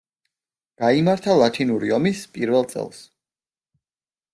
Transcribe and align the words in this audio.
გაიმართა 0.83 1.37
ლათინური 1.43 1.95
ომის 2.01 2.25
პირველ 2.39 2.69
წელს. 2.77 3.07